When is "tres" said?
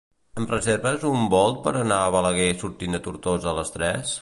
3.79-4.09